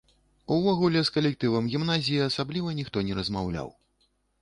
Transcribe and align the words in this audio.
Увогуле, 0.55 1.03
з 1.09 1.13
калектывам 1.17 1.69
гімназіі 1.75 2.25
асабліва 2.31 2.77
ніхто 2.83 3.07
не 3.11 3.23
размаўляў. 3.23 3.75